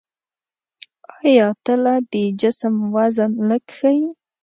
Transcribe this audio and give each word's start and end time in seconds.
آیا 1.19 1.47
تله 1.65 1.95
د 2.11 2.13
جسم 2.41 2.75
وزن 2.95 3.31
لږ 3.49 3.63
ښيي؟ 3.77 4.01